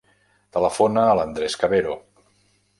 [0.57, 2.01] Telefona a l'Andrés Cavero.